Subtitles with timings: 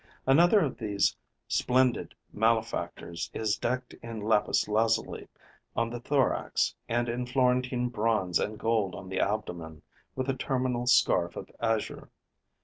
[0.25, 1.15] Another of these
[1.47, 5.27] splendid malefactors is decked in lapis lazuli
[5.75, 9.83] on the thorax and in Florentine bronze and gold on the abdomen,
[10.15, 12.09] with a terminal scarf of azure.